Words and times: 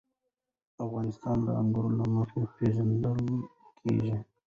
افغانستان 0.85 1.37
د 1.45 1.47
انګور 1.61 1.85
له 1.99 2.05
مخې 2.15 2.41
پېژندل 2.55 3.19
کېږي. 3.79 4.15